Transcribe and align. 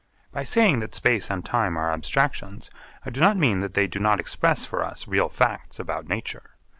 By 0.31 0.41
saying 0.41 0.79
that 0.79 0.95
space 0.95 1.29
and 1.29 1.45
time 1.45 1.77
are 1.77 1.93
abstractions, 1.93 2.71
I 3.05 3.11
do 3.11 3.19
not 3.21 3.37
mean 3.37 3.59
that 3.59 3.75
they 3.75 3.85
do 3.85 3.99
not 3.99 4.19
express 4.19 4.65
for 4.65 4.83
us 4.83 5.07
real 5.07 5.29
facts 5.29 5.77
about 5.79 6.07
nature. 6.09 6.55